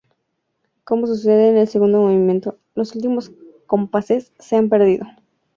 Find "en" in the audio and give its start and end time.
1.49-1.57